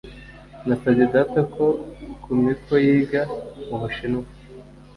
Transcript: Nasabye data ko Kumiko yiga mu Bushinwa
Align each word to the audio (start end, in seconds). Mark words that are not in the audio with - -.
Nasabye 0.67 1.05
data 1.13 1.39
ko 1.53 1.65
Kumiko 2.23 2.73
yiga 2.85 3.21
mu 3.67 3.75
Bushinwa 3.81 4.27